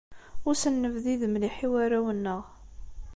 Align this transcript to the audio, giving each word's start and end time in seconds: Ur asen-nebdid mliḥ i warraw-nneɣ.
Ur 0.47 0.55
asen-nebdid 0.55 1.21
mliḥ 1.29 1.55
i 1.65 1.67
warraw-nneɣ. 1.71 2.41